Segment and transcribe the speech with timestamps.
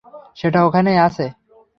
[0.35, 1.25] সেটা ওখানেই আছে।